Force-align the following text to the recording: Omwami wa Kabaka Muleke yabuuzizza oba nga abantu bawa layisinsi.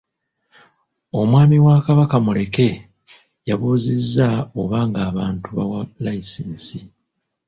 Omwami 1.19 1.57
wa 1.65 1.75
Kabaka 1.85 2.15
Muleke 2.25 2.69
yabuuzizza 3.47 4.27
oba 4.61 4.79
nga 4.87 4.99
abantu 5.09 5.47
bawa 5.57 5.79
layisinsi. 6.03 6.77